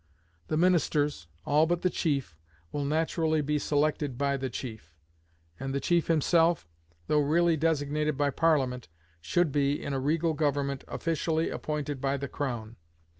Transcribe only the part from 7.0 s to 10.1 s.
though really designated by Parliament, should be, in a